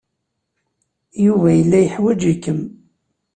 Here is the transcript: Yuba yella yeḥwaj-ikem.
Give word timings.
Yuba 1.25 1.47
yella 1.57 1.79
yeḥwaj-ikem. 1.83 2.61